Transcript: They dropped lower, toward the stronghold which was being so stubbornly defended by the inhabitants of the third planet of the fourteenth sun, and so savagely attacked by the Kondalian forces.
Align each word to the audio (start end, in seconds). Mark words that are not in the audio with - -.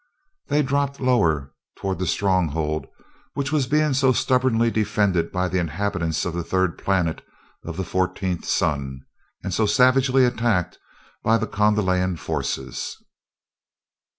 They 0.47 0.63
dropped 0.63 0.99
lower, 0.99 1.53
toward 1.77 1.99
the 1.99 2.07
stronghold 2.07 2.87
which 3.35 3.51
was 3.51 3.67
being 3.67 3.93
so 3.93 4.11
stubbornly 4.13 4.71
defended 4.71 5.31
by 5.31 5.47
the 5.47 5.59
inhabitants 5.59 6.25
of 6.25 6.33
the 6.33 6.43
third 6.43 6.79
planet 6.79 7.23
of 7.63 7.77
the 7.77 7.83
fourteenth 7.83 8.45
sun, 8.45 9.01
and 9.43 9.53
so 9.53 9.67
savagely 9.67 10.25
attacked 10.25 10.79
by 11.23 11.37
the 11.37 11.45
Kondalian 11.45 12.17
forces. 12.17 12.97